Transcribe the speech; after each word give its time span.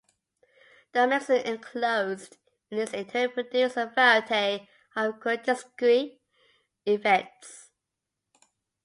The 0.93 1.05
mechanism 1.05 1.45
enclosed 1.53 2.35
in 2.71 2.79
its 2.79 2.91
interior 2.91 3.29
produced 3.29 3.77
a 3.77 3.85
variety 3.85 4.67
of 4.95 5.19
grotesque 5.19 5.75
effects. 6.87 7.69